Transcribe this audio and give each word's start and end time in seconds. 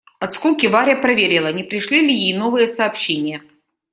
От 0.21 0.33
скуки 0.33 0.67
Варя 0.69 0.95
проверила, 0.95 1.53
не 1.53 1.63
пришли 1.63 2.01
ли 2.01 2.11
ей 2.11 2.33
новые 2.35 2.65
сообщения. 2.67 3.41